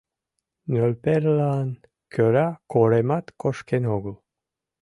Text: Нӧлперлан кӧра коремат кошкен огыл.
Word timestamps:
Нӧлперлан 0.71 1.69
кӧра 2.13 2.47
коремат 2.71 3.25
кошкен 3.41 3.83
огыл. 3.95 4.15